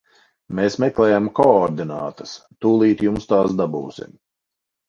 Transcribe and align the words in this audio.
Mēs 0.59 0.77
meklējam 0.83 1.27
koordinātas, 1.41 2.33
tūlīt 2.67 3.07
jums 3.09 3.31
tās 3.35 3.55
dabūsim. 3.61 4.21